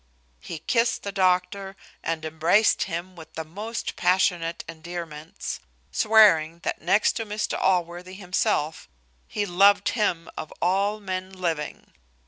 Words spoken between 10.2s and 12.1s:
of all men living.